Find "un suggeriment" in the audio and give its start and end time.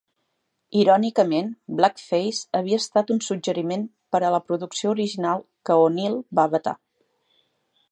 3.17-3.85